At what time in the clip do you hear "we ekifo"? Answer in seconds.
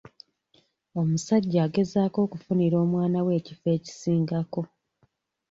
3.25-3.67